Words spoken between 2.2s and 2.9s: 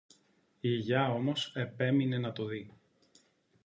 το δει